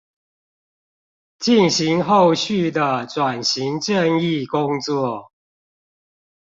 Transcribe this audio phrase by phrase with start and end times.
[1.37, 5.31] 進行後續的轉型正義工作